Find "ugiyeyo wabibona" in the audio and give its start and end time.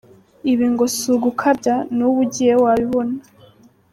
2.25-3.15